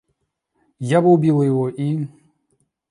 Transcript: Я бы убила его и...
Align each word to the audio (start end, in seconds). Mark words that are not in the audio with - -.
Я 0.93 0.99
бы 1.01 1.11
убила 1.11 1.43
его 1.43 1.69
и... 1.69 2.07